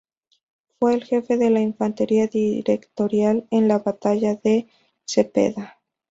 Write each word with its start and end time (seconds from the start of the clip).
Fue 0.79 0.95
el 0.95 1.03
jefe 1.03 1.37
de 1.37 1.51
la 1.51 1.59
infantería 1.59 2.25
directorial 2.25 3.45
en 3.51 3.67
la 3.67 3.77
batalla 3.77 4.33
de 4.33 4.65
Cepeda. 5.05 5.77